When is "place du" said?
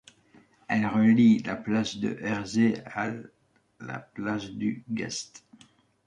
3.99-4.83